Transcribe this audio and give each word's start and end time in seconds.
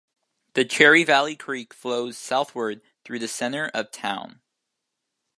The 0.55 0.65
Cherry 0.65 1.03
Valley 1.03 1.35
Creek 1.35 1.75
flows 1.75 2.17
southward 2.17 2.81
through 3.05 3.19
the 3.19 3.27
center 3.27 3.65
of 3.67 3.91
the 3.91 3.97
town. 3.99 4.41